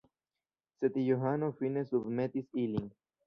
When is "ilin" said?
2.65-2.89